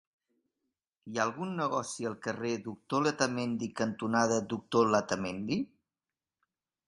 Hi 1.09 1.17
ha 1.19 1.23
algun 1.25 1.51
negoci 1.59 2.07
al 2.09 2.15
carrer 2.27 2.53
Doctor 2.69 3.05
Letamendi 3.07 3.69
cantonada 3.81 4.41
Doctor 4.53 4.91
Letamendi? 4.95 5.61